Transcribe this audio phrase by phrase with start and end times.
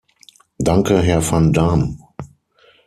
[0.57, 1.99] Danke, Herr van Dam.